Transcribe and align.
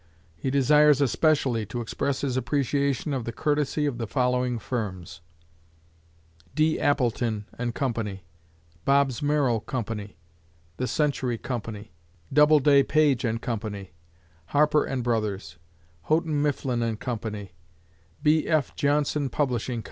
He 0.35 0.49
desires 0.49 0.99
especially 0.99 1.63
to 1.67 1.79
express 1.79 2.21
his 2.21 2.35
appreciation 2.35 3.13
of 3.13 3.23
the 3.23 3.31
courtesy 3.31 3.85
of 3.85 3.99
the 3.99 4.07
following 4.07 4.57
firms: 4.57 5.21
D. 6.55 6.79
Appleton 6.79 7.45
& 7.73 7.73
Co.; 7.75 7.93
Bobbs 8.83 9.21
Merrill 9.21 9.59
Co.; 9.61 9.83
The 10.77 10.87
Century 10.87 11.37
Co.; 11.37 11.61
Doubleday, 12.33 12.81
Page 12.81 13.27
& 13.41 13.41
Co.; 13.41 13.85
Harper 14.47 14.95
& 14.99 15.03
Brothers; 15.03 15.57
Houghton, 16.05 16.41
Mifflin 16.41 16.97
& 16.97 16.97
Co.; 16.97 17.19
B. 18.23 18.47
F. 18.47 18.75
Johnson 18.75 19.29
Publishing 19.29 19.79
Co. 19.79 19.79